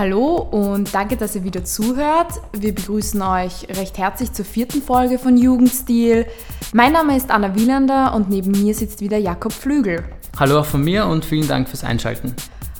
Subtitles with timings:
[0.00, 2.40] Hallo und danke, dass ihr wieder zuhört.
[2.58, 6.24] Wir begrüßen euch recht herzlich zur vierten Folge von Jugendstil.
[6.72, 10.02] Mein Name ist Anna Wielander und neben mir sitzt wieder Jakob Flügel.
[10.38, 12.34] Hallo auch von mir und vielen Dank fürs Einschalten.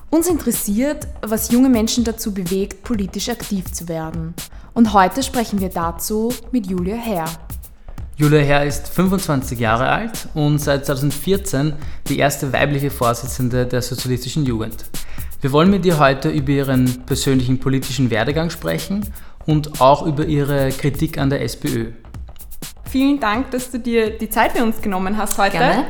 [0.08, 4.32] Uns interessiert, was junge Menschen dazu bewegt, politisch aktiv zu werden.
[4.72, 7.26] Und heute sprechen wir dazu mit Julia Herr.
[8.16, 11.74] Julia Herr ist 25 Jahre alt und seit 2014
[12.08, 14.86] die erste weibliche Vorsitzende der Sozialistischen Jugend.
[15.42, 19.10] Wir wollen mit ihr heute über ihren persönlichen politischen Werdegang sprechen
[19.46, 21.92] und auch über ihre Kritik an der SPÖ.
[22.84, 25.56] Vielen Dank, dass du dir die Zeit für uns genommen hast heute.
[25.56, 25.86] Gerne.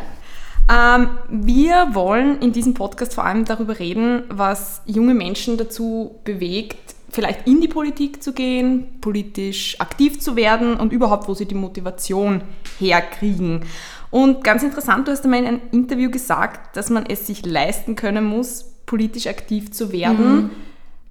[0.70, 6.95] Ähm, wir wollen in diesem Podcast vor allem darüber reden, was junge Menschen dazu bewegt,
[7.09, 11.56] vielleicht in die Politik zu gehen, politisch aktiv zu werden und überhaupt, wo sie die
[11.56, 12.42] Motivation
[12.79, 13.64] herkriegen.
[14.10, 17.96] Und ganz interessant, du hast einmal in einem Interview gesagt, dass man es sich leisten
[17.96, 20.35] können muss, politisch aktiv zu werden.
[20.35, 20.51] Mhm.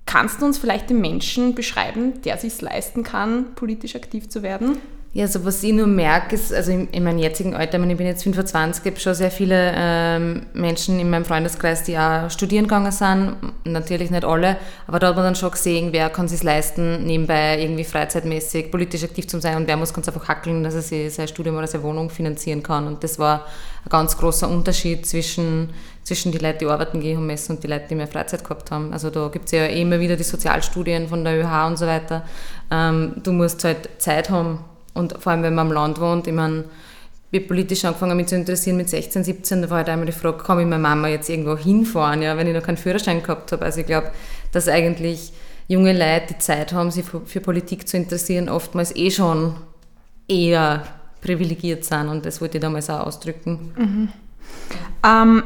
[0.06, 4.80] Kannst du uns vielleicht den Menschen beschreiben, der sich leisten kann, politisch aktiv zu werden?
[5.14, 8.06] Ja, also was ich nur merke, ist, also in, in meinem jetzigen Alter, ich bin
[8.06, 12.66] jetzt 25, ich habe schon sehr viele ähm, Menschen in meinem Freundeskreis, die auch studieren
[12.66, 13.38] gegangen sind.
[13.64, 17.60] Natürlich nicht alle, aber da hat man dann schon gesehen, wer kann sich leisten, nebenbei
[17.60, 21.12] irgendwie freizeitmäßig politisch aktiv zu sein und wer muss ganz einfach hackeln, dass er sich
[21.14, 22.86] sein Studium oder seine Wohnung finanzieren kann.
[22.86, 23.46] Und das war
[23.86, 25.70] ein ganz großer Unterschied zwischen,
[26.10, 28.92] zwischen die Leute, die arbeiten gehen messen und die Leute, die mehr Freizeit gehabt haben.
[28.92, 32.26] Also da gibt es ja immer wieder die Sozialstudien von der ÖH und so weiter.
[32.72, 34.66] Ähm, du musst halt Zeit haben
[34.96, 36.66] und vor allem, wenn man am Land wohnt, ich meine,
[37.30, 40.40] ich politisch angefangen mich zu interessieren mit 16, 17, da war halt einmal die Frage,
[40.40, 43.64] kann ich meine Mama jetzt irgendwo hinfahren, ja, wenn ich noch keinen Führerschein gehabt habe.
[43.64, 44.10] Also ich glaube,
[44.52, 45.32] dass eigentlich
[45.68, 49.58] junge Leute die Zeit haben, sich für, für Politik zu interessieren, oftmals eh schon
[50.28, 50.82] eher
[51.22, 53.74] privilegiert sind und das wollte ich damals auch ausdrücken.
[53.78, 54.10] Mhm.
[55.06, 55.44] Ähm,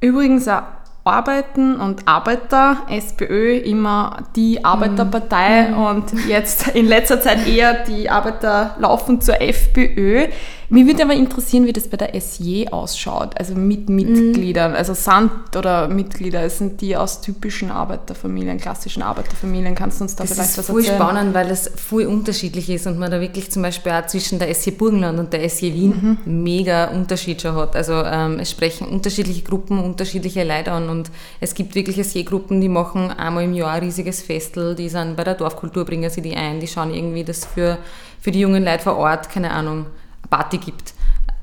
[0.00, 0.62] übrigens auch
[1.06, 5.78] Arbeiten und Arbeiter, SPÖ immer die Arbeiterpartei mhm.
[5.78, 10.26] und jetzt in letzter Zeit eher die Arbeiter laufen zur FPÖ.
[10.68, 14.76] Mich würde aber interessieren, wie das bei der SJ ausschaut, also mit Mitgliedern, mhm.
[14.76, 20.24] also Sand oder Mitglieder, sind die aus typischen Arbeiterfamilien, klassischen Arbeiterfamilien, kannst du uns da
[20.24, 20.76] das vielleicht was erzählen?
[20.76, 23.92] Das ist voll spannend, weil das voll unterschiedlich ist und man da wirklich zum Beispiel
[23.92, 26.42] auch zwischen der SJ Burgenland und der SJ Wien mhm.
[26.42, 27.76] mega Unterschied schon hat.
[27.76, 31.10] Also ähm, es sprechen unterschiedliche Gruppen, unterschiedliche Leute an und
[31.40, 35.24] es gibt wirklich SJ-Gruppen, die machen einmal im Jahr ein riesiges Festel, die sind bei
[35.24, 37.78] der Dorfkultur, bringen sie die ein, die schauen irgendwie, dass für,
[38.20, 39.86] für die jungen Leute vor Ort, keine Ahnung,
[40.28, 40.94] Party gibt.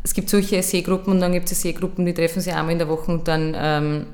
[0.04, 2.90] Es gibt solche Seegruppen und dann gibt es Seegruppen, die treffen sich einmal in der
[2.90, 4.06] Woche und dann, ähm,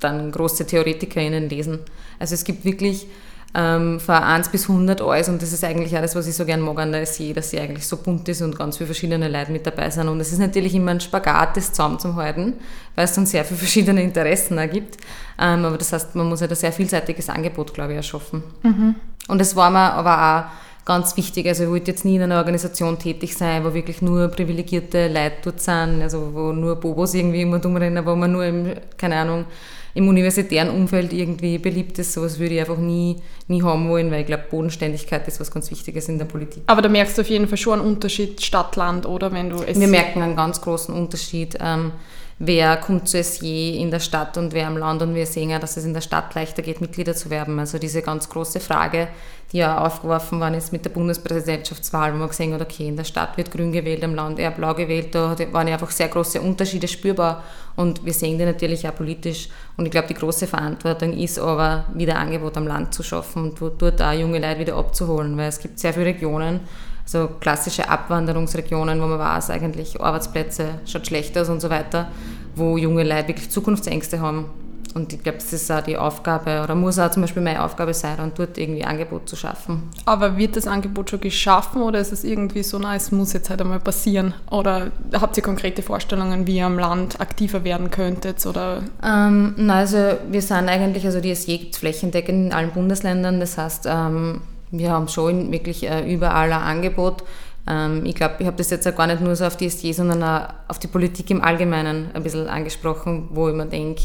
[0.00, 1.80] dann große TheoretikerInnen lesen.
[2.18, 3.06] Also es gibt wirklich
[3.54, 6.62] ähm, von 1 bis 100 alles und das ist eigentlich alles, was ich so gerne
[6.62, 9.52] mag an der SE, dass sie eigentlich so bunt ist und ganz viele verschiedene Leute
[9.52, 12.54] mit dabei sind und es ist natürlich immer ein Spagat, das zusammenzuhalten,
[12.96, 14.96] weil es dann sehr viele verschiedene Interessen ergibt.
[15.38, 18.42] Ähm, aber das heißt, man muss halt ein sehr vielseitiges Angebot, glaube ich, erschaffen.
[18.62, 18.96] Mhm.
[19.28, 21.46] Und das war mir aber auch ganz wichtig.
[21.46, 25.36] Also ich wollte jetzt nie in einer Organisation tätig sein, wo wirklich nur privilegierte Leute
[25.44, 29.46] dort sind, also wo nur Bobos irgendwie immer rumrennen, wo man nur im, keine Ahnung,
[29.94, 32.12] im universitären Umfeld irgendwie beliebt ist.
[32.12, 35.70] Sowas würde ich einfach nie, nie haben wollen, weil ich glaube, Bodenständigkeit ist was ganz
[35.70, 36.64] Wichtiges in der Politik.
[36.66, 39.32] Aber da merkst du auf jeden Fall schon einen Unterschied Stadt-Land, oder?
[39.32, 41.56] Wenn du es Wir merken einen ganz großen Unterschied.
[41.60, 41.92] Ähm,
[42.38, 45.58] wer kommt zu SJ in der Stadt und wer am Land und wir sehen ja,
[45.58, 47.58] dass es in der Stadt leichter geht, Mitglieder zu werben.
[47.58, 49.08] Also diese ganz große Frage,
[49.52, 53.04] die ja aufgeworfen worden ist mit der Bundespräsidentschaftswahl, wo man gesehen hat, okay, in der
[53.04, 56.88] Stadt wird grün gewählt, am Land eher blau gewählt, da waren einfach sehr große Unterschiede
[56.88, 57.44] spürbar
[57.76, 61.84] und wir sehen die natürlich auch politisch und ich glaube, die große Verantwortung ist aber,
[61.94, 65.60] wieder Angebot am Land zu schaffen und dort auch junge Leute wieder abzuholen, weil es
[65.60, 66.60] gibt sehr viele Regionen,
[67.04, 72.08] so klassische Abwanderungsregionen, wo man weiß, eigentlich Arbeitsplätze schaut schlechter aus und so weiter,
[72.54, 74.46] wo junge Leute wirklich Zukunftsängste haben.
[74.94, 77.92] Und ich glaube, das ist auch die Aufgabe oder muss auch zum Beispiel meine Aufgabe
[77.92, 79.90] sein, und dort irgendwie Angebot zu schaffen.
[80.04, 83.50] Aber wird das Angebot schon geschaffen oder ist es irgendwie so, na, es muss jetzt
[83.50, 84.34] halt einmal passieren?
[84.52, 88.46] Oder habt ihr konkrete Vorstellungen, wie ihr am Land aktiver werden könntet?
[88.46, 88.82] Oder?
[89.02, 89.98] Ähm, na, also
[90.30, 93.40] wir sind eigentlich, also die SJ gibt es flächendeckend in allen Bundesländern.
[93.40, 94.42] Das heißt, ähm,
[94.78, 97.24] wir haben schon wirklich äh, überall ein Angebot.
[97.66, 99.92] Ähm, ich glaube, ich habe das jetzt auch gar nicht nur so auf die SJ,
[99.92, 104.02] sondern auch auf die Politik im Allgemeinen ein bisschen angesprochen, wo ich mir denke,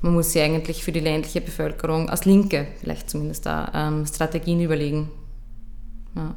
[0.00, 4.60] man muss sich eigentlich für die ländliche Bevölkerung als Linke vielleicht zumindest da ähm, Strategien
[4.60, 5.10] überlegen.
[6.16, 6.34] Ja.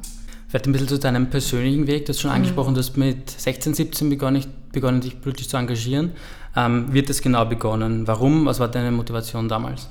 [0.48, 2.06] Vielleicht ein bisschen zu deinem persönlichen Weg.
[2.06, 2.36] Du hast schon mhm.
[2.36, 6.12] angesprochen, du hast mit 16, 17 begonnen, begonnen dich politisch zu engagieren.
[6.54, 8.06] Ähm, wird das genau begonnen?
[8.06, 8.46] Warum?
[8.46, 9.88] Was war deine Motivation damals?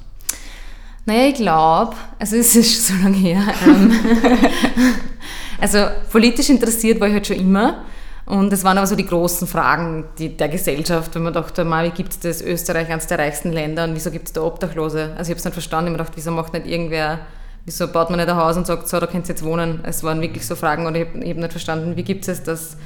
[1.05, 3.43] Naja, ich glaube, also es ist schon so lange her.
[3.65, 3.91] Ähm,
[5.61, 7.83] also politisch interessiert war ich halt schon immer.
[8.25, 11.89] Und das waren aber so die großen Fragen die, der Gesellschaft, wenn man dachte, wie
[11.91, 15.11] gibt es das Österreich, eines der reichsten Länder und wieso gibt es da Obdachlose?
[15.15, 17.19] Also ich habe es nicht verstanden, ich habe gedacht, wieso macht nicht irgendwer,
[17.65, 19.81] wieso baut man nicht ein Haus und sagt, so, da könnt ihr jetzt wohnen?
[19.83, 22.77] Es waren wirklich so Fragen und ich habe hab nicht verstanden, wie gibt es dass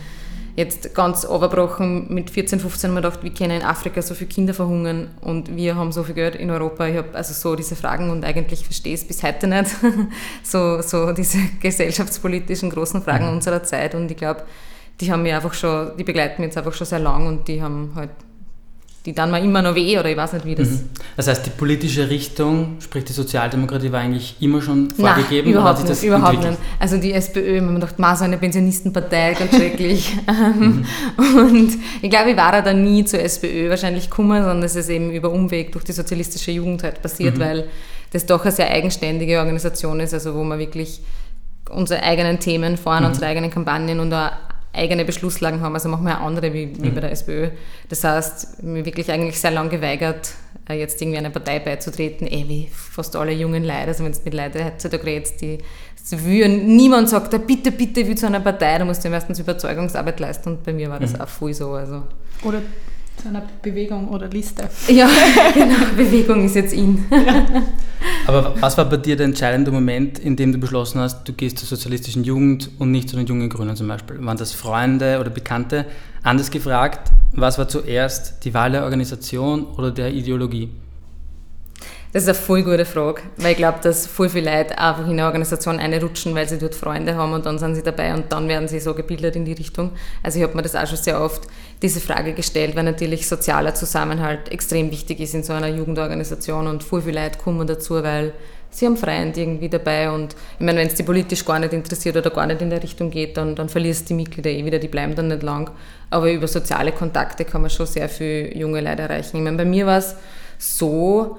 [0.56, 4.54] jetzt ganz overbrochen mit 14, 15 mir gedacht, wie können in Afrika so viele Kinder
[4.54, 6.86] verhungern und wir haben so viel Geld in Europa.
[6.88, 9.69] Ich habe also so diese Fragen und eigentlich verstehe es bis heute nicht.
[10.44, 13.34] so, so diese gesellschaftspolitischen großen Fragen mhm.
[13.34, 14.44] unserer Zeit und ich glaube,
[15.00, 17.62] die haben mir einfach schon, die begleiten mich jetzt einfach schon sehr lang und die
[17.62, 18.12] haben halt
[19.06, 20.69] die dann mal immer noch weh oder ich weiß nicht, wie das.
[20.69, 20.90] Mhm.
[21.16, 25.51] Das heißt, die politische Richtung, sprich die Sozialdemokratie, war eigentlich immer schon vorgegeben?
[25.51, 26.60] Nein, überhaupt nicht, überhaupt entwickelt?
[26.60, 26.81] nicht.
[26.81, 30.18] Also die SPÖ, man dachte, ma, so eine Pensionistenpartei, ganz schrecklich.
[30.28, 30.86] mhm.
[31.18, 35.12] Und ich glaube, ich war da nie zur SPÖ wahrscheinlich gekommen, sondern es ist eben
[35.12, 37.42] über Umweg durch die sozialistische Jugend halt passiert, mhm.
[37.42, 37.68] weil
[38.12, 41.01] das doch eine sehr eigenständige Organisation ist, also wo man wirklich
[41.69, 44.31] unsere eigenen Themen fahren, unsere eigenen Kampagnen und auch
[44.74, 45.74] eigene Beschlusslagen haben.
[45.74, 46.95] Also machen wir auch andere wie, wie mhm.
[46.95, 47.50] bei der SPÖ.
[47.89, 50.33] Das heißt, mir wirklich eigentlich sehr lange geweigert,
[50.69, 53.88] äh, jetzt irgendwie einer Partei beizutreten, eh wie fast alle jungen Leute.
[53.88, 55.60] Also wenn es mit Leuten heutzutage redest, die
[56.12, 60.50] wühen, niemand sagt, bitte, bitte, will zu einer Partei, da musst du meistens Überzeugungsarbeit leisten
[60.50, 61.22] und bei mir war das mhm.
[61.22, 61.72] auch voll so.
[61.72, 62.04] Also.
[62.44, 62.62] Oder
[63.21, 64.69] zu einer Bewegung oder Liste.
[64.88, 65.10] Ja,
[65.54, 67.06] genau, Bewegung ist jetzt in.
[67.12, 67.45] Ja.
[68.27, 71.57] Aber was war bei dir der entscheidende Moment, in dem du beschlossen hast, du gehst
[71.57, 74.24] zur sozialistischen Jugend und nicht zu den jungen Grünen zum Beispiel?
[74.24, 75.86] Waren das Freunde oder Bekannte?
[76.24, 80.69] Anders gefragt, was war zuerst die Wahl der Organisation oder der Ideologie?
[82.12, 85.12] Das ist eine voll gute Frage, weil ich glaube, dass voll viele Leute einfach in
[85.12, 88.48] eine Organisation einrutschen, weil sie dort Freunde haben und dann sind sie dabei und dann
[88.48, 89.92] werden sie so gebildet in die Richtung.
[90.24, 91.44] Also ich habe mir das auch schon sehr oft
[91.84, 96.84] diese Frage gestellt, weil natürlich sozialer Zusammenhalt extrem wichtig ist in so einer Jugendorganisation und
[96.84, 98.34] voll viele Leute kommen dazu, weil
[98.72, 102.18] sie haben Freunde irgendwie dabei und ich meine, wenn es die politisch gar nicht interessiert
[102.18, 104.88] oder gar nicht in der Richtung geht, dann, dann verlierst die Mitglieder eh wieder, die
[104.88, 105.70] bleiben dann nicht lang.
[106.10, 109.38] Aber über soziale Kontakte kann man schon sehr viel junge Leute erreichen.
[109.38, 110.16] Ich meine, bei mir war es
[110.58, 111.38] so,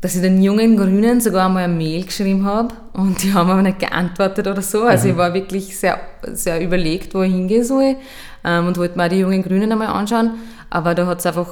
[0.00, 3.62] dass ich den jungen Grünen sogar einmal eine Mail geschrieben habe und die haben aber
[3.62, 4.84] nicht geantwortet oder so.
[4.84, 5.12] Also mhm.
[5.12, 5.98] ich war wirklich sehr,
[6.32, 7.96] sehr überlegt, wo ich hingehen soll
[8.44, 10.34] ähm, und wollte mir auch die jungen Grünen einmal anschauen.
[10.70, 11.48] Aber da hat es einfach,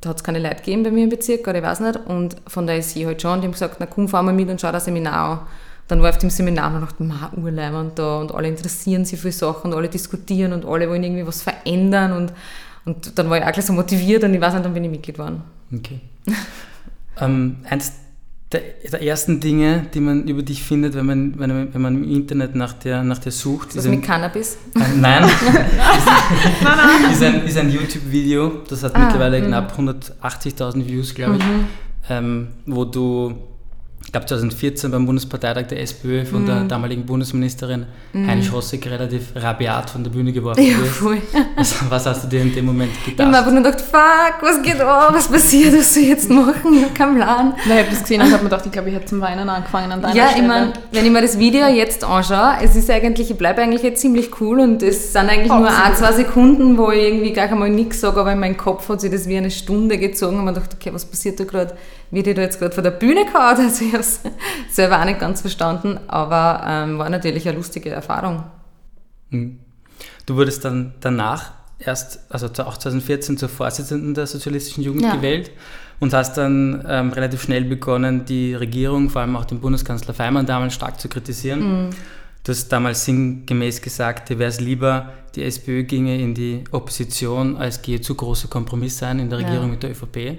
[0.00, 2.00] da hat es keine Leute gegeben bei mir im Bezirk oder ich weiß nicht.
[2.06, 4.60] Und von der SI halt schon, die haben gesagt, na komm, fahr mal mit und
[4.60, 5.40] schau das Seminar an.
[5.86, 9.20] Dann war ich auf dem Seminar und dachte, ma, Urleimern da und alle interessieren sich
[9.20, 12.32] für Sachen und alle diskutieren und alle wollen irgendwie was verändern und,
[12.84, 14.90] und dann war ich auch gleich so motiviert und ich weiß nicht, dann bin ich
[14.90, 15.44] Mitglied geworden.
[15.72, 16.00] Okay.
[17.18, 17.92] Ähm, eins
[18.52, 18.60] der,
[18.92, 22.54] der, ersten Dinge, die man über dich findet, wenn man, wenn, wenn man im Internet
[22.54, 23.68] nach dir, nach dir sucht.
[23.70, 24.56] Ist das mit Cannabis?
[24.76, 25.24] Äh, nein.
[27.10, 29.46] ist, ein, ist ein YouTube-Video, das hat ah, mittlerweile mh.
[29.46, 31.66] knapp 180.000 Views, glaube ich, mhm.
[32.08, 33.34] ähm, wo du
[34.04, 36.46] ich glaube 2014 beim Bundesparteitag der SPÖ von mm.
[36.46, 36.68] der mhm.
[36.68, 38.26] damaligen Bundesministerin mm.
[38.28, 41.20] Heini Schossig relativ rabiat von der Bühne geworfen ja, voll.
[41.56, 43.14] Also, was hast du dir in dem Moment gedacht?
[43.18, 46.30] Ich habe einfach nur gedacht, fuck, was geht an, was passiert, was soll ich jetzt
[46.30, 47.48] machen, ich habe keinen Plan.
[47.48, 49.48] Nein, ich habe das gesehen und habe mir gedacht, ich glaube, ich hätte zum Weinen
[49.48, 50.42] angefangen an deiner Ja, Stelle.
[50.42, 53.82] ich meine, wenn ich mir das Video jetzt anschaue, es ist eigentlich, ich bleibe eigentlich
[53.82, 57.32] jetzt ziemlich cool und es sind eigentlich oh, nur ein, zwei Sekunden, wo ich irgendwie
[57.32, 60.38] gar einmal nichts sage, aber in meinem Kopf hat sich das wie eine Stunde gezogen
[60.38, 61.74] und man dachte, okay, was passiert da gerade?
[62.10, 63.56] Wird ich da jetzt gerade von der Bühne gehauen?
[63.56, 64.20] Also ich habe es
[64.70, 68.44] selber auch nicht ganz verstanden, aber ähm, war natürlich eine lustige Erfahrung.
[69.30, 69.58] Mhm.
[70.24, 75.14] Du wurdest dann danach erst, also auch 2014 zur Vorsitzenden der Sozialistischen Jugend ja.
[75.14, 75.50] gewählt
[76.00, 80.46] und hast dann ähm, relativ schnell begonnen, die Regierung, vor allem auch den Bundeskanzler Feimann
[80.46, 81.86] damals stark zu kritisieren.
[81.86, 81.90] Mhm.
[82.44, 87.56] Du hast damals sinngemäß gesagt, dir wäre es lieber, die SPÖ ginge in die Opposition,
[87.56, 89.72] als gehe zu große Kompromisse ein in der Regierung ja.
[89.72, 90.38] mit der ÖVP.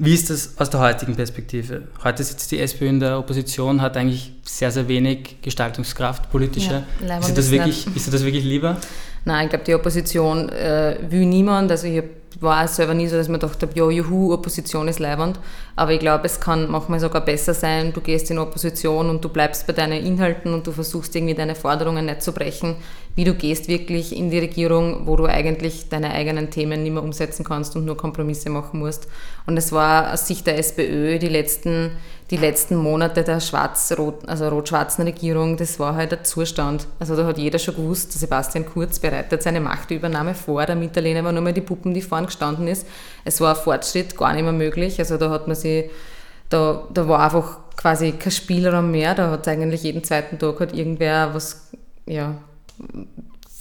[0.00, 1.88] Wie ist das aus der heutigen Perspektive?
[2.04, 6.84] Heute sitzt die SPÖ in der Opposition, hat eigentlich sehr, sehr wenig Gestaltungskraft, politische.
[7.04, 8.76] Ja, ist, das wirklich, ist das wirklich lieber?
[9.24, 11.72] Nein, ich glaube, die Opposition äh, will niemand.
[11.72, 12.04] Also ich
[12.40, 15.40] war auch selber nie so, dass mir gedacht habe, ja, juhu, Opposition ist leibend.
[15.76, 19.28] Aber ich glaube, es kann manchmal sogar besser sein, du gehst in Opposition und du
[19.28, 22.76] bleibst bei deinen Inhalten und du versuchst irgendwie deine Forderungen nicht zu brechen,
[23.16, 27.02] wie du gehst wirklich in die Regierung, wo du eigentlich deine eigenen Themen nicht mehr
[27.02, 29.08] umsetzen kannst und nur Kompromisse machen musst.
[29.46, 31.92] Und es war aus Sicht der SPÖ die letzten,
[32.30, 36.86] die letzten Monate der schwarz-rot, also rot-schwarzen Regierung, das war halt der Zustand.
[36.98, 41.32] Also da hat jeder schon gewusst, Sebastian Kurz bereitet seine Machtübernahme vor, der Mitterlehner war
[41.32, 42.86] nur mal die Puppen, die vorn gestanden ist.
[43.24, 44.98] Es war ein Fortschritt gar nicht mehr möglich.
[44.98, 45.90] Also da hat man sich,
[46.50, 49.14] da, da war einfach quasi kein Spielraum mehr.
[49.14, 51.70] Da hat eigentlich jeden zweiten Tag hat irgendwer was,
[52.04, 52.34] ja,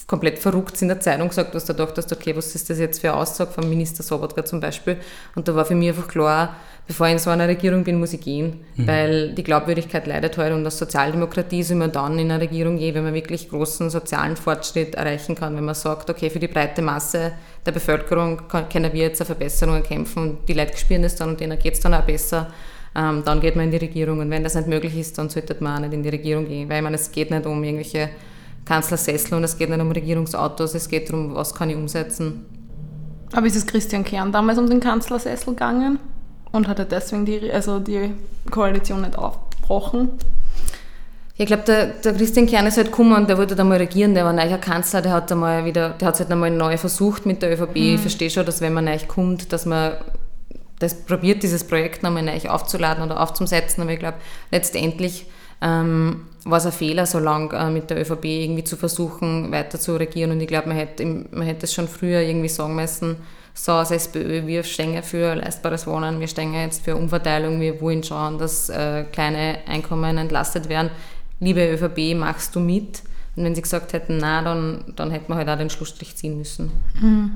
[0.07, 3.11] komplett verrückt in der Zeitung gesagt, was da dachtest, okay, was ist das jetzt für
[3.11, 4.97] eine Aussage vom Minister Sobotka zum Beispiel?
[5.35, 6.55] Und da war für mich einfach klar,
[6.87, 8.87] bevor ich in so einer Regierung bin, muss ich gehen, mhm.
[8.87, 12.93] weil die Glaubwürdigkeit leidet heute und als Sozialdemokratie ist immer dann in einer Regierung je,
[12.93, 16.81] wenn man wirklich großen sozialen Fortschritt erreichen kann, wenn man sagt, okay, für die breite
[16.81, 17.33] Masse
[17.65, 21.41] der Bevölkerung können wir jetzt eine Verbesserung kämpfen und die Leute spüren es dann und
[21.41, 22.47] denen geht es dann auch besser
[22.95, 24.19] ähm, dann geht man in die Regierung.
[24.19, 26.67] Und wenn das nicht möglich ist, dann sollte man auch nicht in die Regierung gehen.
[26.67, 28.09] Weil ich meine, es geht nicht um irgendwelche
[28.67, 32.45] Kanzlersessel und es geht nicht um Regierungsautos, es geht darum, was kann ich umsetzen.
[33.33, 35.99] Aber ist es Christian Kern damals um den Kanzlersessel gegangen?
[36.51, 38.11] Und hat er deswegen die, also die
[38.49, 40.11] Koalition nicht aufgebrochen?
[41.39, 44.15] Ich glaube, der, der, Christian Kern ist halt gekommen und der wollte da mal regieren,
[44.15, 47.25] der war neuer Kanzler, der hat einmal wieder, der hat es halt einmal neu versucht
[47.25, 47.75] mit der ÖVP.
[47.75, 47.95] Mhm.
[47.95, 49.93] Ich verstehe schon, dass wenn man neu kommt, dass man
[50.79, 54.17] das probiert, dieses Projekt nochmal neu aufzuladen oder aufzusetzen, aber ich glaube,
[54.51, 55.27] letztendlich
[55.61, 59.79] ähm, war es ein Fehler, so lange äh, mit der ÖVP irgendwie zu versuchen, weiter
[59.79, 60.31] zu regieren.
[60.31, 63.17] Und ich glaube, man hätte, man hätte es schon früher irgendwie sagen müssen,
[63.53, 68.03] so als SPÖ, wir stehen für leistbares Wohnen, wir stehen jetzt für Umverteilung, wir wollen
[68.03, 70.91] schauen, dass äh, kleine Einkommen entlastet werden.
[71.39, 73.01] Liebe ÖVP, machst du mit?
[73.35, 76.37] Und wenn sie gesagt hätten, na, dann, dann hätte man halt auch den Schlussstrich ziehen
[76.37, 76.71] müssen.
[77.01, 77.31] Mhm.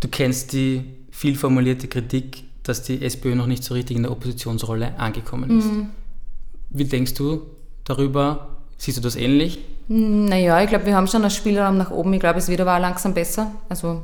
[0.00, 4.12] Du kennst die viel formulierte Kritik, dass die SPÖ noch nicht so richtig in der
[4.12, 5.66] Oppositionsrolle angekommen ist.
[5.66, 5.90] Mhm.
[6.74, 7.42] Wie denkst du
[7.84, 8.48] darüber?
[8.78, 9.60] Siehst du das ähnlich?
[9.86, 12.12] Naja, ich glaube, wir haben schon einen Spielraum nach oben.
[12.14, 13.52] Ich glaube, es wird aber auch langsam besser.
[13.68, 14.02] Also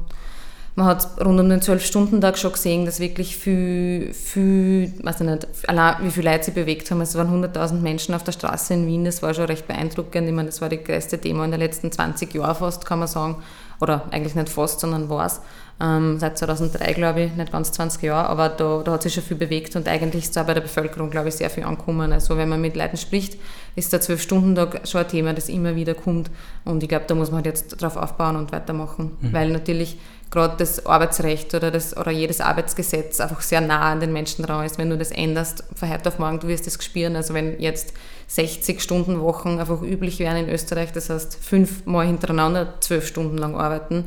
[0.77, 5.49] man hat rund um den 12-Stunden-Tag schon gesehen, dass wirklich viel, viel, weiß ich nicht,
[5.69, 7.01] allein wie viele Leute sie bewegt haben.
[7.01, 10.29] Es waren 100.000 Menschen auf der Straße in Wien, das war schon recht beeindruckend.
[10.29, 13.09] Ich meine, das war die größte Demo in den letzten 20 Jahren fast, kann man
[13.09, 13.37] sagen.
[13.81, 15.41] Oder eigentlich nicht fast, sondern war es
[15.81, 19.25] ähm, seit 2003, glaube ich, nicht ganz 20 Jahre, aber da, da hat sich schon
[19.25, 22.13] viel bewegt und eigentlich ist da bei der Bevölkerung, glaube ich, sehr viel angekommen.
[22.13, 23.39] Also wenn man mit Leuten spricht,
[23.77, 26.31] ist der 12-Stunden-Tag schon ein Thema, das immer wieder kommt
[26.67, 29.33] und ich glaube, da muss man halt jetzt drauf aufbauen und weitermachen, mhm.
[29.33, 29.97] weil natürlich
[30.31, 34.65] gerade das Arbeitsrecht oder, das, oder jedes Arbeitsgesetz einfach sehr nah an den Menschen dran
[34.65, 34.79] ist.
[34.79, 37.17] Wenn du das änderst von heute auf morgen, du wirst das spüren.
[37.17, 37.93] Also wenn jetzt
[38.29, 43.57] 60 Stunden Wochen einfach üblich wären in Österreich, das heißt fünfmal hintereinander zwölf Stunden lang
[43.57, 44.05] arbeiten,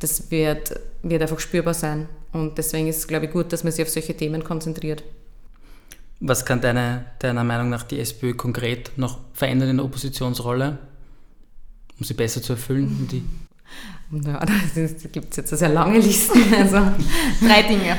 [0.00, 2.08] das wird, wird einfach spürbar sein.
[2.32, 5.04] Und deswegen ist es, glaube ich, gut, dass man sich auf solche Themen konzentriert.
[6.20, 10.78] Was kann deine, deiner Meinung nach die SPÖ konkret noch verändern in der Oppositionsrolle,
[11.98, 13.08] um sie besser zu erfüllen?
[13.10, 13.22] Die
[14.10, 14.52] ja, da
[15.12, 16.38] gibt es jetzt eine sehr lange Liste.
[16.58, 16.76] Also,
[17.40, 17.96] drei Dinge.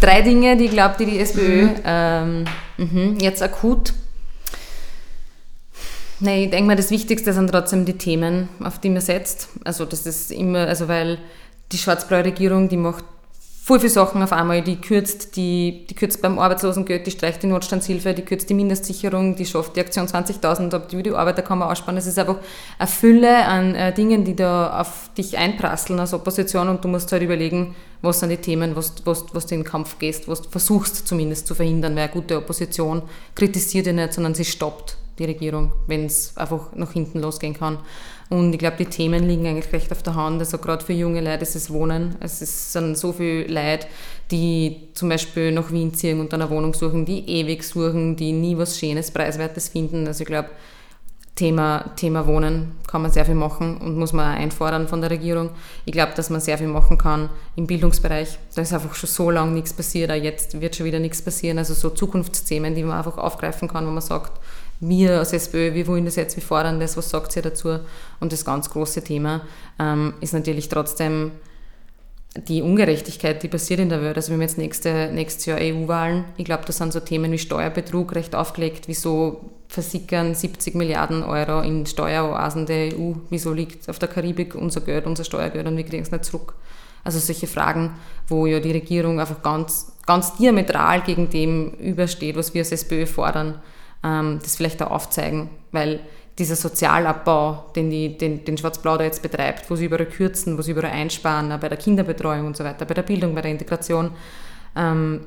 [0.00, 1.74] Drei Dinge, die glaubt die, die SPÖ mhm.
[1.84, 2.44] ähm,
[2.78, 3.92] mh, jetzt akut.
[6.20, 9.48] Nein, ich denke mal, das Wichtigste sind trotzdem die Themen, auf die man setzt.
[9.64, 11.18] Also das ist immer, also weil
[11.72, 13.04] die schwarz-blaue Regierung, die macht
[13.64, 14.60] voll viele Sachen auf einmal.
[14.60, 19.36] Die kürzt, die, die kürzt beim Arbeitslosengeld, die streicht die Notstandshilfe, die kürzt die Mindestsicherung,
[19.36, 21.98] die schafft die Aktion 20.000, ob die Videoarbeiterkammer ausspannen.
[21.98, 22.36] Es ist einfach
[22.78, 27.10] eine Fülle an äh, Dingen, die da auf dich einprasseln als Opposition und du musst
[27.10, 30.42] halt überlegen, was sind die Themen, was, was, was du in den Kampf gehst, was
[30.42, 33.00] du versuchst zumindest zu verhindern, weil eine gute Opposition
[33.34, 37.78] kritisiert ja nicht, sondern sie stoppt die Regierung, wenn es einfach nach hinten losgehen kann.
[38.30, 40.40] Und ich glaube, die Themen liegen eigentlich recht auf der Hand.
[40.40, 42.16] Also gerade für junge Leute ist es Wohnen.
[42.20, 43.86] Es sind so viele Leute,
[44.30, 48.32] die zum Beispiel nach Wien ziehen und dann eine Wohnung suchen, die ewig suchen, die
[48.32, 50.06] nie was Schönes, Preiswertes finden.
[50.06, 50.48] Also ich glaube,
[51.34, 55.10] Thema, Thema Wohnen kann man sehr viel machen und muss man auch einfordern von der
[55.10, 55.50] Regierung.
[55.84, 58.38] Ich glaube, dass man sehr viel machen kann im Bildungsbereich.
[58.54, 61.58] Da ist einfach schon so lange nichts passiert, auch jetzt wird schon wieder nichts passieren.
[61.58, 64.40] Also so Zukunftsthemen, die man einfach aufgreifen kann, wo man sagt,
[64.80, 67.78] wir als SPÖ, wir wollen das jetzt, wir fordern das, was sagt ihr dazu?
[68.20, 69.42] Und das ganz große Thema
[69.78, 71.32] ähm, ist natürlich trotzdem
[72.36, 74.16] die Ungerechtigkeit, die passiert in der Welt.
[74.16, 76.24] Also wir haben jetzt nächste, nächstes Jahr EU-Wahlen.
[76.36, 78.88] Ich glaube, da sind so Themen wie Steuerbetrug recht aufgelegt.
[78.88, 83.12] Wieso versickern 70 Milliarden Euro in Steueroasen der EU?
[83.30, 86.54] Wieso liegt auf der Karibik unser Geld, unser Steuergeld und wir kriegen es nicht zurück?
[87.04, 87.94] Also solche Fragen,
[88.26, 93.06] wo ja die Regierung einfach ganz, ganz diametral gegen dem übersteht, was wir als SPÖ
[93.06, 93.60] fordern
[94.04, 96.00] ähm, das vielleicht auch aufzeigen, weil
[96.38, 100.62] dieser Sozialabbau, den, die, den, den Schwarz-Blau da jetzt betreibt, wo sie überall kürzen, wo
[100.62, 104.10] sie überall einsparen, bei der Kinderbetreuung und so weiter, bei der Bildung, bei der Integration,
[104.76, 105.20] ähm,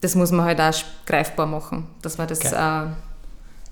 [0.00, 0.74] das muss man halt auch
[1.06, 1.86] greifbar machen.
[2.02, 2.40] Das war das.
[2.52, 2.86] Äh,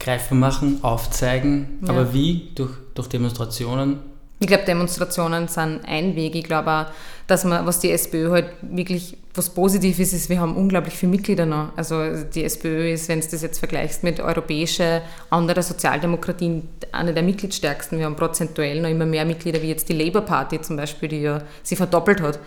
[0.00, 1.90] greifbar machen, aufzeigen, ja.
[1.90, 2.50] aber wie?
[2.54, 3.98] Durch, durch Demonstrationen?
[4.44, 6.34] Ich glaube, Demonstrationen sind ein Weg.
[6.34, 6.88] Ich glaube
[7.26, 11.12] dass man, was die SPÖ halt wirklich, was positiv ist, ist, wir haben unglaublich viele
[11.12, 11.74] Mitglieder noch.
[11.74, 17.22] Also die SPÖ ist, wenn du das jetzt vergleichst mit europäischen, anderen Sozialdemokratien, eine der
[17.22, 17.98] mitgliedstärksten.
[17.98, 21.22] Wir haben prozentuell noch immer mehr Mitglieder wie jetzt die Labour Party zum Beispiel, die
[21.22, 22.38] ja sie verdoppelt hat.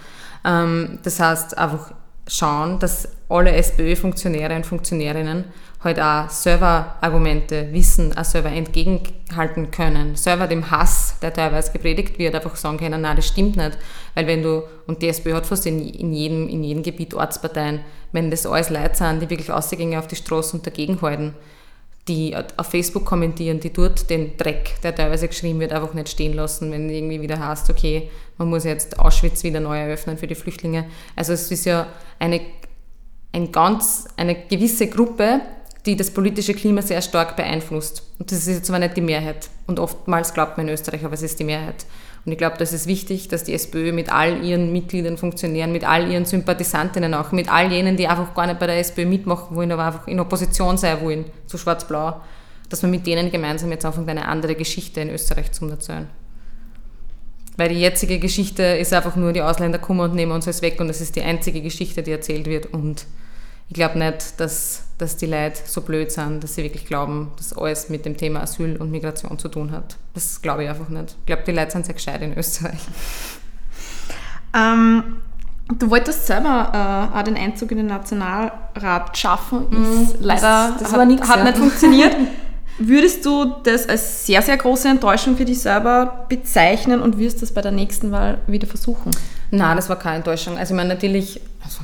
[0.46, 1.94] Ähm, das heißt, einfach
[2.28, 5.46] schauen, dass alle SPÖ-Funktionäre und Funktionärinnen
[5.88, 12.36] halt auch Server-Argumente wissen, auch selber entgegenhalten können, selber dem Hass der teilweise gepredigt wird,
[12.36, 13.78] einfach sagen können, nein, das stimmt nicht.
[14.14, 17.80] Weil wenn du, und die SPÖ hat fast in, in, jedem, in jedem Gebiet Ortsparteien,
[18.12, 21.34] wenn das alles Leute sind, die wirklich ausgehen auf die Straße und dagegen halten,
[22.08, 26.34] die auf Facebook kommentieren, die dort den Dreck, der teilweise geschrieben wird, einfach nicht stehen
[26.34, 30.36] lassen, wenn irgendwie wieder heißt, okay, man muss jetzt Auschwitz wieder neu eröffnen für die
[30.36, 30.86] Flüchtlinge.
[31.16, 31.88] Also es ist ja
[32.20, 32.40] eine,
[33.34, 35.42] ein ganz, eine gewisse Gruppe,
[35.88, 38.04] die das politische Klima sehr stark beeinflusst.
[38.20, 39.50] Und das ist zwar nicht die Mehrheit.
[39.66, 41.86] Und oftmals glaubt man in Österreich, aber es ist die Mehrheit.
[42.26, 45.88] Und ich glaube, das ist wichtig, dass die SPÖ mit all ihren Mitgliedern, Funktionären, mit
[45.88, 49.56] all ihren Sympathisantinnen auch, mit all jenen, die einfach gar nicht bei der SPÖ mitmachen
[49.56, 52.20] wollen, aber einfach in Opposition sein wollen, zu Schwarz-Blau,
[52.70, 56.10] dass man mit denen gemeinsam jetzt anfängt, eine andere Geschichte in Österreich zu erzählen.
[57.56, 60.82] Weil die jetzige Geschichte ist einfach nur, die Ausländer kommen und nehmen uns alles weg
[60.82, 63.06] und das ist die einzige Geschichte, die erzählt wird und
[63.70, 67.54] ich glaube nicht, dass, dass die Leute so blöd sind, dass sie wirklich glauben, dass
[67.54, 69.98] alles mit dem Thema Asyl und Migration zu tun hat.
[70.14, 71.16] Das glaube ich einfach nicht.
[71.20, 72.80] Ich glaube, die Leute sind sehr gescheit in Österreich.
[74.56, 75.18] Ähm,
[75.78, 80.10] du wolltest selber äh, auch den Einzug in den Nationalrat schaffen, mhm.
[80.20, 81.44] leider das, das hat, nix, hat ja.
[81.44, 82.16] nicht funktioniert.
[82.80, 87.52] Würdest du das als sehr, sehr große Enttäuschung für dich selber bezeichnen und wirst das
[87.52, 89.12] bei der nächsten Wahl wieder versuchen?
[89.50, 90.58] Nein, das war keine Enttäuschung.
[90.58, 91.80] Also ich meine natürlich, also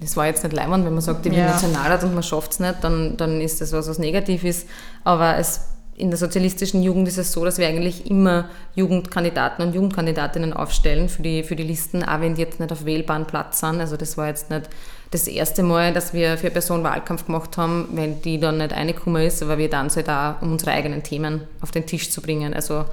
[0.00, 1.46] das war jetzt nicht leibend, wenn man sagt, ich bin ja.
[1.46, 4.68] Nationalrat und man schafft es nicht, dann, dann ist das was, was negativ ist.
[5.04, 5.60] Aber es,
[5.96, 11.08] in der sozialistischen Jugend ist es so, dass wir eigentlich immer Jugendkandidaten und Jugendkandidatinnen aufstellen
[11.08, 13.80] für die, für die Listen, auch wenn die jetzt nicht auf wählbaren Platz sind.
[13.80, 14.68] Also das war jetzt nicht
[15.10, 18.72] das erste Mal, dass wir für eine Person Wahlkampf gemacht haben, wenn die dann nicht
[18.72, 22.20] reingekommen ist, aber wir dann so da, um unsere eigenen Themen auf den Tisch zu
[22.20, 22.52] bringen.
[22.52, 22.84] Also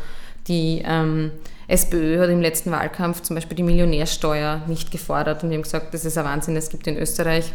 [0.47, 1.31] die ähm,
[1.67, 5.93] SPÖ hat im letzten Wahlkampf zum Beispiel die Millionärsteuer nicht gefordert und wir haben gesagt,
[5.93, 7.53] das ist ein Wahnsinn, es gibt in Österreich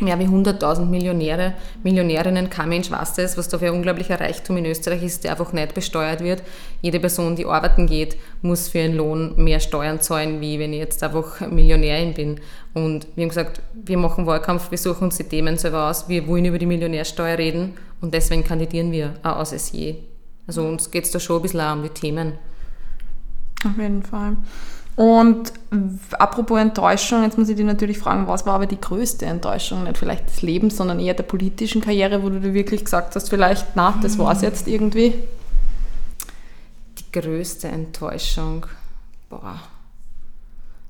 [0.00, 4.56] mehr wie 100.000 Millionäre, Millionärinnen, kein Mensch weiß das, was da für ein unglaublicher Reichtum
[4.56, 6.42] in Österreich ist, der einfach nicht besteuert wird.
[6.80, 10.80] Jede Person, die arbeiten geht, muss für ihren Lohn mehr Steuern zahlen, wie wenn ich
[10.80, 12.40] jetzt einfach Millionärin bin.
[12.74, 16.26] Und wir haben gesagt, wir machen Wahlkampf, wir suchen uns die Themen selber aus, wir
[16.26, 20.11] wollen über die Millionärsteuer reden und deswegen kandidieren wir auch aus SJ.
[20.46, 22.34] Also uns geht es da schon ein bisschen auch um die Themen.
[23.64, 24.36] Auf jeden Fall.
[24.94, 25.52] Und
[26.18, 29.84] apropos Enttäuschung, jetzt muss ich dich natürlich fragen, was war aber die größte Enttäuschung?
[29.84, 33.30] Nicht vielleicht des Lebens, sondern eher der politischen Karriere, wo du dir wirklich gesagt hast,
[33.30, 34.48] vielleicht, na, das war es hm.
[34.48, 35.14] jetzt irgendwie?
[36.98, 38.66] Die größte Enttäuschung,
[39.30, 39.60] boah.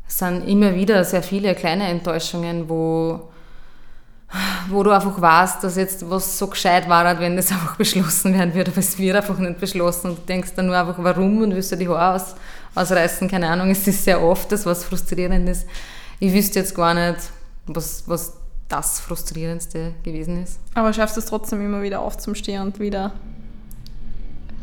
[0.08, 3.31] Es sind immer wieder sehr viele kleine Enttäuschungen, wo
[4.68, 8.54] wo du einfach weißt, dass jetzt was so gescheit war, wenn das einfach beschlossen werden
[8.54, 11.54] würde, aber es wird einfach nicht beschlossen und du denkst dann nur einfach, warum und
[11.54, 12.34] willst du die Haare aus,
[12.74, 15.66] ausreißen, keine Ahnung, es ist sehr oft das, was frustrierend ist.
[16.18, 17.18] Ich wüsste jetzt gar nicht,
[17.66, 18.34] was, was
[18.68, 20.58] das Frustrierendste gewesen ist.
[20.74, 23.12] Aber schaffst du es trotzdem immer wieder aufzustehen und wieder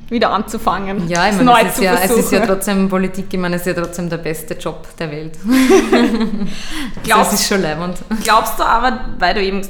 [0.10, 1.08] wieder anzufangen.
[1.08, 3.76] Ja, ich meine, es, ist ja, es ist ja trotzdem Politik, ich meine, es ist
[3.76, 5.38] ja trotzdem der beste Job der Welt.
[7.04, 7.98] glaubst, das ist schon leibend.
[8.24, 9.62] Glaubst du aber, weil du eben,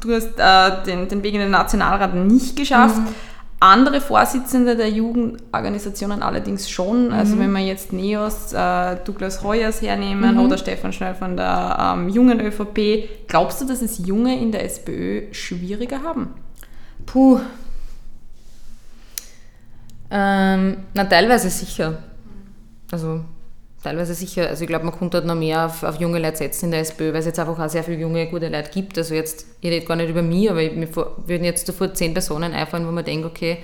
[0.00, 3.08] du hast äh, den, den Weg in den Nationalrat nicht geschafft, mhm.
[3.58, 7.08] andere Vorsitzende der Jugendorganisationen allerdings schon.
[7.08, 7.12] Mhm.
[7.12, 10.40] Also wenn wir jetzt NEOS, äh, Douglas Reuers hernehmen mhm.
[10.40, 14.64] oder Stefan Schnell von der ähm, jungen ÖVP, glaubst du, dass es Junge in der
[14.64, 16.28] SPÖ schwieriger haben?
[17.06, 17.40] Puh,
[20.10, 21.98] ähm, na, teilweise sicher.
[22.90, 23.20] Also
[23.82, 24.48] teilweise sicher.
[24.48, 26.80] Also ich glaube, man könnte halt noch mehr auf, auf, junge Leute setzen in der
[26.80, 28.98] SPÖ, weil es jetzt einfach auch sehr viele junge, gute Leute gibt.
[28.98, 32.12] Also jetzt, ich rede gar nicht über mich, aber ich, mir würden jetzt sofort zehn
[32.12, 33.58] Personen einfallen, wo man denkt, okay,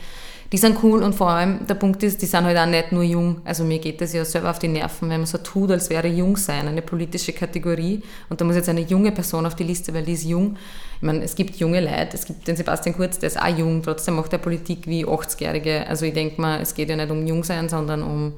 [0.53, 3.03] die sind cool und vor allem der Punkt ist, die sind halt auch nicht nur
[3.03, 3.41] jung.
[3.45, 6.07] Also mir geht das ja selber auf die Nerven, wenn man so tut, als wäre
[6.07, 9.93] jung sein, eine politische Kategorie und da muss jetzt eine junge Person auf die Liste,
[9.93, 10.57] weil die ist jung.
[10.97, 13.83] Ich meine, es gibt junge Leute, es gibt den Sebastian Kurz, der ist auch jung,
[13.83, 15.87] trotzdem macht er Politik wie 80-Jährige.
[15.89, 18.35] Also ich denke mal, es geht ja nicht um jung sein, sondern um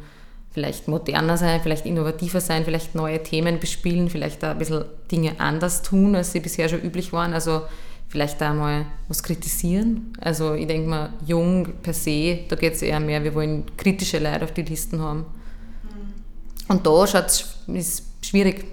[0.50, 5.82] vielleicht moderner sein, vielleicht innovativer sein, vielleicht neue Themen bespielen, vielleicht ein bisschen Dinge anders
[5.82, 7.32] tun, als sie bisher schon üblich waren.
[7.32, 7.62] Also
[8.08, 10.12] vielleicht da mal was kritisieren.
[10.20, 14.18] Also ich denke mal, jung per se, da geht es eher mehr, wir wollen kritische
[14.18, 15.20] Leute auf die Listen haben.
[15.20, 16.74] Mhm.
[16.74, 18.64] Und da schaut es schwierig.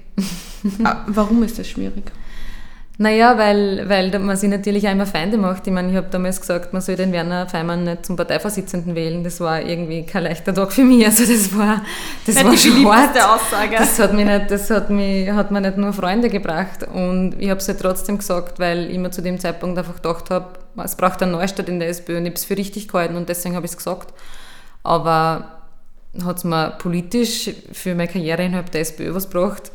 [0.83, 2.11] Ah, warum ist das schwierig?
[2.97, 5.67] Naja, weil, weil man sich natürlich immer Feinde macht.
[5.67, 9.23] Ich meine, ich habe damals gesagt, man soll den Werner Feimann nicht zum Parteivorsitzenden wählen.
[9.23, 11.05] Das war irgendwie kein leichter Tag für mich.
[11.05, 11.81] Also das war,
[12.25, 13.21] das war schon hart.
[13.21, 13.75] Aussage.
[13.77, 16.87] Das hat mich nicht, das hat mich, hat mir nicht nur Freunde gebracht.
[16.93, 20.29] Und ich habe es halt trotzdem gesagt, weil ich mir zu dem Zeitpunkt einfach gedacht
[20.29, 20.47] habe,
[20.83, 23.27] es braucht einen Neustart in der SPÖ und ich habe es für richtig gehalten und
[23.27, 24.13] deswegen habe ich es gesagt.
[24.83, 25.51] Aber
[26.23, 29.71] hat es mir politisch für meine Karriere innerhalb der SPÖ was gebracht?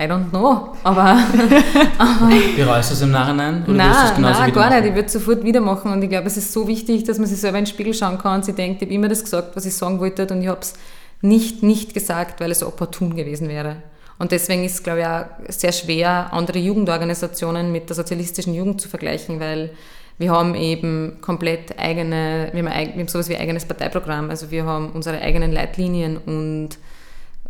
[0.00, 1.16] I don't know, aber...
[2.56, 3.62] Bereust du es im Nachhinein?
[3.64, 4.80] Oder nein, nein gar machen?
[4.80, 4.88] nicht.
[4.88, 7.28] Ich würde es sofort wieder machen und ich glaube, es ist so wichtig, dass man
[7.28, 9.54] sich selber in den Spiegel schauen kann und sich denkt, ich habe immer das gesagt,
[9.54, 10.74] was ich sagen wollte und ich habe es
[11.20, 13.76] nicht nicht gesagt, weil es opportun gewesen wäre.
[14.18, 18.80] Und deswegen ist es, glaube ich, auch sehr schwer, andere Jugendorganisationen mit der sozialistischen Jugend
[18.80, 19.70] zu vergleichen, weil
[20.18, 24.50] wir haben eben komplett eigene, wir haben, wir haben sowas wie ein eigenes Parteiprogramm, also
[24.50, 26.70] wir haben unsere eigenen Leitlinien und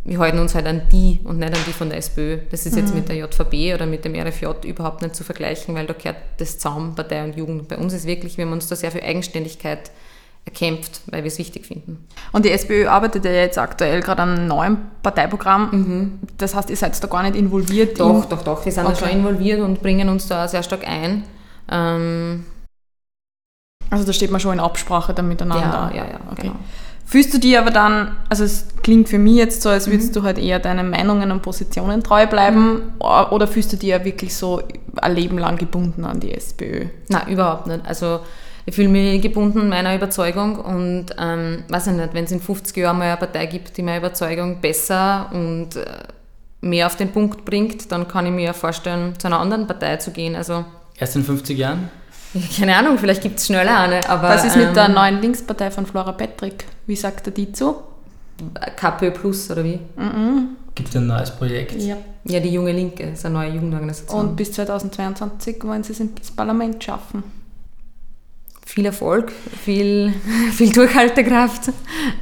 [0.05, 2.37] wir halten uns halt an die und nicht an die von der SPÖ.
[2.51, 2.99] Das ist jetzt mhm.
[2.99, 6.59] mit der JVB oder mit dem RFJ überhaupt nicht zu vergleichen, weil da gehört das
[6.59, 7.67] Zaum Partei und Jugend.
[7.67, 9.89] Bei uns ist wirklich, wir haben uns da sehr viel Eigenständigkeit
[10.45, 12.07] erkämpft, weil wir es wichtig finden.
[12.31, 15.69] Und die SPÖ arbeitet ja jetzt aktuell gerade an einem neuen Parteiprogramm.
[15.71, 16.19] Mhm.
[16.37, 17.99] Das heißt, ihr seid da gar nicht involviert?
[17.99, 18.63] Doch, in doch, doch.
[18.63, 18.93] Wir sind okay.
[18.99, 21.23] da schon involviert und bringen uns da sehr stark ein.
[21.71, 22.45] Ähm
[23.89, 25.91] also da steht man schon in Absprache dann miteinander.
[25.95, 26.19] Ja, ja, ja.
[26.31, 26.43] Okay.
[26.43, 26.55] Genau.
[27.05, 30.13] Fühlst du dir aber dann, also es klingt für mich jetzt so, als würdest mhm.
[30.13, 32.81] du halt eher deinen Meinungen und Positionen treu bleiben mhm.
[32.99, 34.61] oder fühlst du dir wirklich so
[34.97, 36.87] ein Leben lang gebunden an die SPÖ?
[37.09, 37.85] Nein, überhaupt nicht.
[37.85, 38.21] Also
[38.65, 42.75] ich fühle mich gebunden meiner Überzeugung und ähm, weiß ich nicht, wenn es in 50
[42.77, 45.85] Jahren mal eine Partei gibt, die meine Überzeugung besser und äh,
[46.61, 50.09] mehr auf den Punkt bringt, dann kann ich mir vorstellen, zu einer anderen Partei zu
[50.09, 50.35] gehen.
[50.35, 50.65] Also,
[50.97, 51.89] Erst in 50 Jahren?
[52.57, 54.07] Keine Ahnung, vielleicht gibt es schneller eine.
[54.09, 56.65] Aber, Was ist mit ähm, der neuen Linkspartei von Flora Patrick?
[56.85, 57.75] Wie sagt er die zu?
[58.75, 59.79] KPÖ Plus oder wie?
[59.95, 60.57] Mhm.
[60.75, 61.81] Gibt es ein neues Projekt?
[61.81, 61.95] Ja.
[62.25, 64.19] ja, die Junge Linke ist eine neue Jugendorganisation.
[64.19, 67.23] Und bis 2022 wollen sie es ins Parlament schaffen.
[68.65, 70.13] Viel Erfolg, viel,
[70.51, 71.71] viel Durchhaltekraft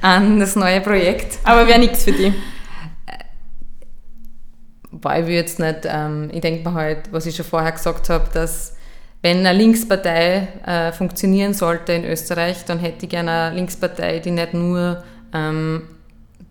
[0.01, 1.39] an das neue Projekt.
[1.43, 2.33] Aber wäre nichts für die.
[4.91, 8.29] Weil ich jetzt nicht, ähm, ich denke mir halt, was ich schon vorher gesagt habe,
[8.31, 8.72] dass
[9.23, 14.31] wenn eine Linkspartei äh, funktionieren sollte in Österreich, dann hätte ich gerne eine Linkspartei, die
[14.31, 15.01] nicht nur,
[15.33, 15.83] ähm,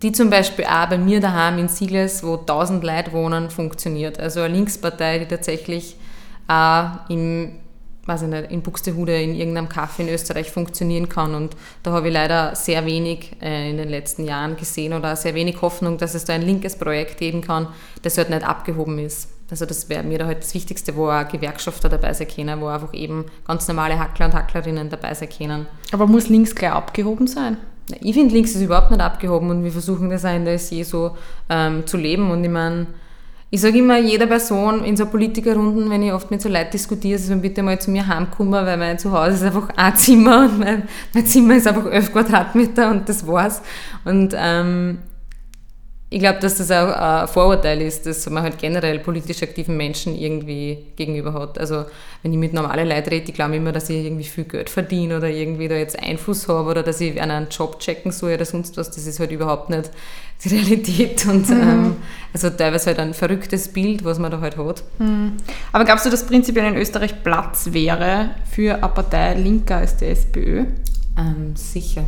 [0.02, 4.18] die zum Beispiel auch bei mir daheim in Siegles, wo 1000 Leute wohnen, funktioniert.
[4.18, 5.96] Also eine Linkspartei, die tatsächlich
[6.48, 7.58] auch im,
[8.06, 11.34] weiß ich nicht, in Buxtehude in irgendeinem Kaffee in Österreich funktionieren kann.
[11.34, 15.34] Und da habe ich leider sehr wenig äh, in den letzten Jahren gesehen oder sehr
[15.34, 17.68] wenig Hoffnung, dass es da ein linkes Projekt geben kann,
[18.00, 19.28] das halt nicht abgehoben ist.
[19.52, 22.68] Also das wäre mir da halt das Wichtigste, wo auch Gewerkschafter dabei sein können, wo
[22.68, 25.66] einfach eben ganz normale Hackler und Hacklerinnen dabei sein können.
[25.92, 27.58] Aber muss links gleich abgehoben sein?
[28.00, 30.82] Ich finde, links ist überhaupt nicht abgehoben und wir versuchen das auch in der SE
[30.84, 31.18] so
[31.50, 32.30] ähm, zu leben.
[32.30, 32.86] Und ich meine,
[33.50, 37.18] ich sage immer, jeder Person in so Politikerrunden, wenn ich oft mit so Leuten diskutiere,
[37.18, 40.60] sie sollen bitte mal zu mir heimkommen, weil mein Zuhause ist einfach ein Zimmer und
[40.60, 43.60] mein, mein Zimmer ist einfach 11 Quadratmeter und das war's.
[44.06, 45.00] Und ähm,
[46.12, 50.14] ich glaube, dass das auch ein Vorurteil ist, dass man halt generell politisch aktiven Menschen
[50.14, 51.58] irgendwie gegenüber hat.
[51.58, 51.86] Also
[52.22, 55.16] wenn ich mit normalen Leuten rede, die glauben immer, dass ich irgendwie viel Geld verdiene
[55.16, 58.76] oder irgendwie da jetzt Einfluss habe oder dass ich einen Job checken soll oder sonst
[58.76, 58.90] was.
[58.90, 59.90] Das ist halt überhaupt nicht
[60.44, 61.62] die Realität und mhm.
[61.62, 61.96] ähm,
[62.34, 64.84] also teilweise halt ein verrücktes Bild, was man da halt hat.
[64.98, 65.38] Mhm.
[65.72, 70.06] Aber glaubst du, dass prinzipiell in Österreich Platz wäre für eine Partei linker als die
[70.06, 70.64] SPÖ?
[71.16, 72.04] Ähm, sicher.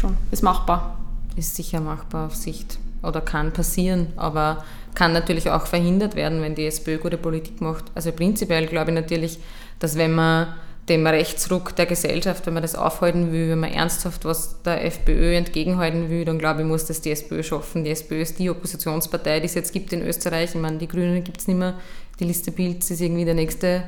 [0.00, 0.98] Schon, ist machbar.
[1.36, 4.64] Ist sicher machbar auf Sicht oder kann passieren, aber
[4.94, 7.84] kann natürlich auch verhindert werden, wenn die SPÖ gute Politik macht.
[7.94, 9.38] Also prinzipiell glaube ich natürlich,
[9.78, 10.54] dass wenn man
[10.88, 15.34] dem Rechtsruck der Gesellschaft, wenn man das aufhalten will, wenn man ernsthaft was der FPÖ
[15.34, 17.84] entgegenhalten will, dann glaube ich, muss das die SPÖ schaffen.
[17.84, 20.54] Die SPÖ ist die Oppositionspartei, die es jetzt gibt in Österreich.
[20.54, 21.74] Ich meine, die Grünen gibt es nicht mehr.
[22.20, 23.84] Die Liste Pilz ist irgendwie der nächste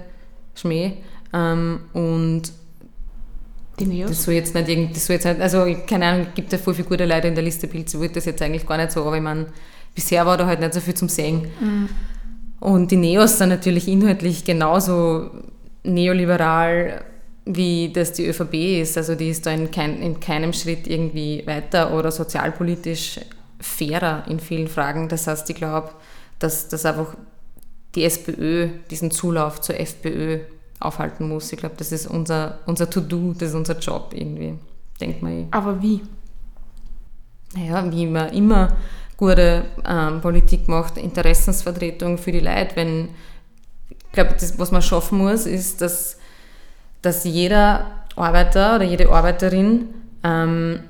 [0.55, 0.94] Schmäh.
[1.35, 2.50] Ähm, und
[3.79, 4.11] die Neos?
[4.11, 6.75] Das soll jetzt nicht irgendwie, das soll jetzt nicht, also keine Ahnung, gibt ja voll
[6.75, 9.05] viele gute Leute in der Liste Bild, so wird das jetzt eigentlich gar nicht so,
[9.05, 9.47] aber ich meine,
[9.95, 11.49] bisher war da halt nicht so viel zum Sehen.
[11.61, 11.89] Mhm.
[12.61, 15.31] Und die Neos sind natürlich inhaltlich genauso
[15.85, 17.05] neoliberal,
[17.45, 18.97] wie das die ÖVP ist.
[18.97, 23.21] Also die ist da in, kein, in keinem Schritt irgendwie weiter oder sozialpolitisch
[23.61, 25.09] fairer in vielen Fragen.
[25.09, 25.91] Das heißt, ich glaube,
[26.39, 27.17] dass, dass einfach
[27.95, 30.41] die SPÖ diesen Zulauf zur FPÖ
[30.81, 31.53] aufhalten muss.
[31.53, 34.55] Ich glaube, das ist unser, unser To-Do, das ist unser Job irgendwie,
[35.01, 35.33] denkt man.
[35.33, 35.47] Eh.
[35.51, 36.03] Aber wie?
[37.55, 38.77] Naja, wie man immer
[39.17, 42.77] gute ähm, Politik macht, Interessensvertretung für die Leute.
[42.77, 43.09] Wenn,
[43.89, 46.19] ich glaube, das, was man schaffen muss, ist, dass,
[47.03, 49.89] dass jeder Arbeiter oder jede Arbeiterin
[50.23, 50.81] ähm,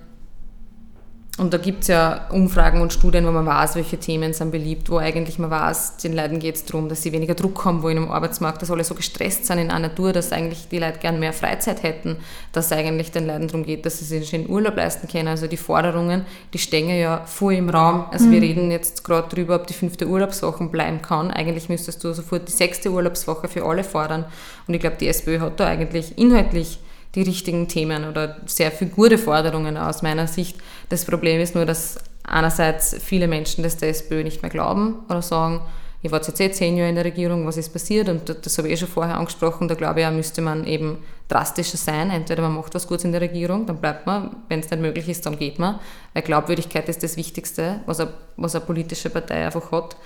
[1.39, 4.89] und da gibt es ja Umfragen und Studien, wo man weiß, welche Themen sind beliebt,
[4.89, 7.91] wo eigentlich man weiß, den Leuten geht es darum, dass sie weniger Druck haben, wo
[7.91, 10.99] in einem Arbeitsmarkt, dass alle so gestresst sind in einer Natur, dass eigentlich die Leute
[10.99, 12.17] gern mehr Freizeit hätten,
[12.53, 15.29] dass es eigentlich den Leuten darum geht, dass sie sich einen Urlaub leisten können.
[15.29, 18.07] Also die Forderungen, die stehen ja voll im Raum.
[18.11, 18.31] Also mhm.
[18.33, 21.31] wir reden jetzt gerade darüber, ob die fünfte Urlaubswoche bleiben kann.
[21.31, 24.25] Eigentlich müsstest du sofort die sechste Urlaubswoche für alle fordern.
[24.67, 26.79] Und ich glaube, die SPÖ hat da eigentlich inhaltlich
[27.17, 30.57] die richtigen Themen oder sehr viel gute Forderungen aus meiner Sicht.
[30.91, 35.23] Das Problem ist nur, dass einerseits viele Menschen das der SPÖ nicht mehr glauben oder
[35.23, 35.63] sagen,
[36.03, 38.09] ihr wart jetzt eh zehn Jahre in der Regierung, was ist passiert?
[38.09, 40.99] Und das habe ich eh schon vorher angesprochen, da glaube ich auch, müsste man eben
[41.29, 42.11] drastischer sein.
[42.11, 45.09] Entweder man macht was Gutes in der Regierung, dann bleibt man, wenn es nicht möglich
[45.09, 45.79] ist, dann geht man,
[46.13, 49.97] weil Glaubwürdigkeit ist das Wichtigste, was eine, was eine politische Partei einfach hat.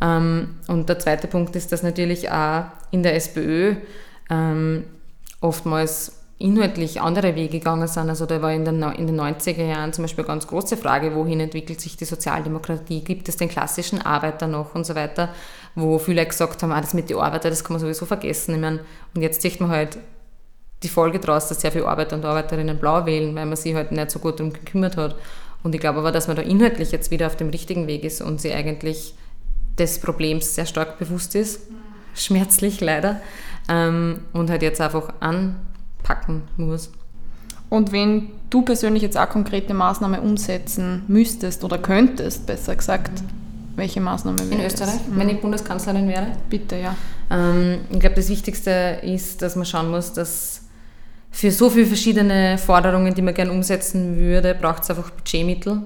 [0.00, 3.76] Ähm, und der zweite Punkt ist, dass natürlich auch in der SPÖ
[4.30, 4.84] ähm,
[5.40, 8.08] oftmals inhaltlich andere Wege gegangen sind.
[8.08, 11.14] Also da war in den, in den 90er Jahren zum Beispiel eine ganz große Frage,
[11.14, 13.00] wohin entwickelt sich die Sozialdemokratie?
[13.00, 15.30] Gibt es den klassischen Arbeiter noch und so weiter?
[15.74, 18.54] Wo viele gesagt haben, ah, das mit den Arbeiter, das kann man sowieso vergessen.
[18.54, 18.80] Ich meine,
[19.14, 19.98] und jetzt sieht man halt
[20.82, 23.92] die Folge daraus, dass sehr viele Arbeiter und Arbeiterinnen blau wählen, weil man sich halt
[23.92, 25.14] nicht so gut darum gekümmert hat.
[25.62, 28.20] Und ich glaube aber, dass man da inhaltlich jetzt wieder auf dem richtigen Weg ist
[28.20, 29.14] und sie eigentlich
[29.78, 31.60] des Problems sehr stark bewusst ist.
[32.14, 33.20] Schmerzlich leider.
[33.68, 35.56] Ähm, und halt jetzt einfach an
[36.02, 36.90] packen muss.
[37.68, 43.22] Und wenn du persönlich jetzt auch konkrete Maßnahmen umsetzen müsstest oder könntest, besser gesagt,
[43.76, 45.16] welche Maßnahme wäre In Österreich, das?
[45.16, 46.26] wenn ich Bundeskanzlerin wäre?
[46.50, 46.94] Bitte, ja.
[47.30, 50.62] Ähm, ich glaube, das Wichtigste ist, dass man schauen muss, dass
[51.30, 55.82] für so viele verschiedene Forderungen, die man gerne umsetzen würde, braucht es einfach Budgetmittel.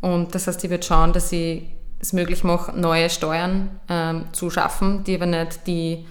[0.00, 1.64] Und das heißt, ich würde schauen, dass ich
[2.00, 6.06] es möglich mache, neue Steuern ähm, zu schaffen, die aber nicht die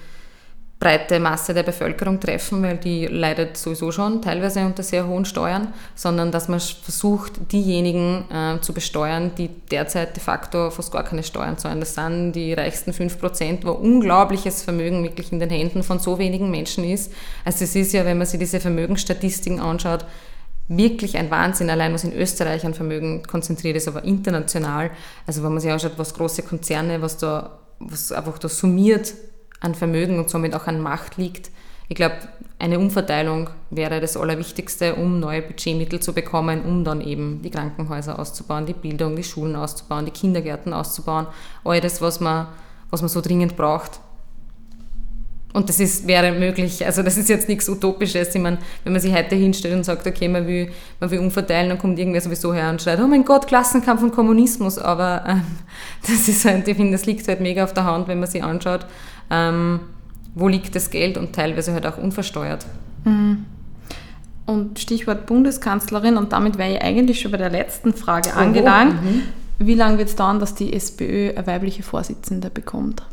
[0.83, 5.69] breite Masse der Bevölkerung treffen, weil die leidet sowieso schon teilweise unter sehr hohen Steuern,
[5.95, 11.23] sondern dass man versucht, diejenigen äh, zu besteuern, die derzeit de facto fast gar keine
[11.23, 11.79] Steuern zahlen.
[11.79, 16.51] Das sind die reichsten 5%, wo unglaubliches Vermögen wirklich in den Händen von so wenigen
[16.51, 17.13] Menschen ist.
[17.45, 20.05] Also es ist ja, wenn man sich diese Vermögensstatistiken anschaut,
[20.67, 24.91] wirklich ein Wahnsinn, allein was in Österreich an Vermögen konzentriert ist, aber international.
[25.25, 29.13] Also wenn man sich anschaut, was große Konzerne, was da was einfach da summiert
[29.63, 31.49] an Vermögen und somit auch an Macht liegt.
[31.89, 32.15] Ich glaube,
[32.59, 38.19] eine Umverteilung wäre das Allerwichtigste, um neue Budgetmittel zu bekommen, um dann eben die Krankenhäuser
[38.19, 41.27] auszubauen, die Bildung, die Schulen auszubauen, die Kindergärten auszubauen,
[41.63, 42.47] all das, was man,
[42.89, 43.99] was man so dringend braucht.
[45.53, 48.33] Und das ist, wäre möglich, also das ist jetzt nichts Utopisches.
[48.33, 51.69] Ich meine, wenn man sich heute hinstellt und sagt, okay, man will, man will umverteilen,
[51.69, 54.79] dann kommt irgendwer sowieso her und schreit, oh mein Gott, Klassenkampf und Kommunismus.
[54.79, 55.43] Aber ähm,
[56.01, 58.43] das ist halt, ich finde, das liegt halt mega auf der Hand, wenn man sich
[58.43, 58.87] anschaut,
[59.29, 59.81] ähm,
[60.35, 62.65] wo liegt das Geld und teilweise halt auch unversteuert.
[63.05, 63.45] Mhm.
[64.45, 69.01] Und Stichwort Bundeskanzlerin, und damit wäre ich eigentlich schon bei der letzten Frage oh, angelangt.
[69.01, 69.23] Mhm.
[69.59, 73.03] Wie lange wird es dauern, dass die SPÖ eine weibliche Vorsitzende bekommt?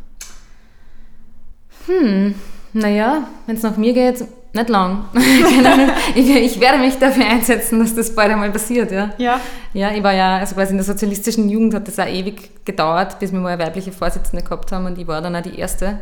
[1.87, 2.35] Hm,
[2.73, 5.05] naja, wenn es nach mir geht, nicht lang.
[6.15, 9.11] ich, ich, werde mich dafür einsetzen, dass das bald einmal passiert, ja.
[9.19, 9.41] Ja.
[9.73, 13.19] Ja, ich war ja, also quasi in der sozialistischen Jugend hat das auch ewig gedauert,
[13.19, 16.01] bis wir mal eine weibliche Vorsitzende gehabt haben und ich war dann auch die erste.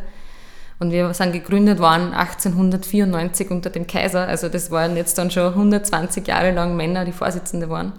[0.79, 4.29] Und wir sind gegründet worden 1894 unter dem Kaiser.
[4.29, 7.93] Also das waren jetzt dann schon 120 Jahre lang Männer, die Vorsitzende waren.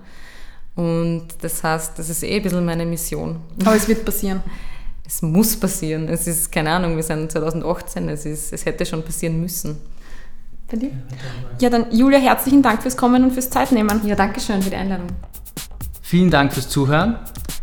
[0.75, 3.41] Und das heißt, das ist eh ein bisschen meine Mission.
[3.65, 4.41] Aber es wird passieren.
[5.05, 6.07] Es muss passieren.
[6.07, 9.77] Es ist, keine Ahnung, wir sind 2018, es, ist, es hätte schon passieren müssen.
[10.71, 10.91] Bei dir?
[11.59, 14.01] Ja, dann Julia, herzlichen Dank fürs Kommen und fürs Zeitnehmen.
[14.05, 15.07] Ja, danke schön für die Einladung.
[16.01, 17.17] Vielen Dank fürs Zuhören.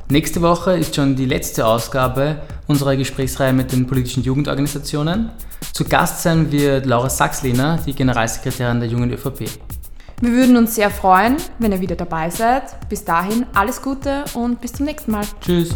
[0.09, 5.31] Nächste Woche ist schon die letzte Ausgabe unserer Gesprächsreihe mit den politischen Jugendorganisationen.
[5.73, 9.51] Zu Gast sein wird Laura Sachsliner, die Generalsekretärin der Jungen ÖVP.
[10.21, 12.89] Wir würden uns sehr freuen, wenn ihr wieder dabei seid.
[12.89, 15.25] Bis dahin alles Gute und bis zum nächsten Mal.
[15.41, 15.71] Tschüss.